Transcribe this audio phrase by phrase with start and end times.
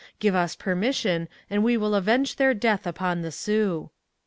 [0.17, 3.91] Give us permission and we will avenge their death upon the Sioux.'